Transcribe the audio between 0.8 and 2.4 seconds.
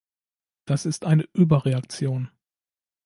ist eine Überreaktion.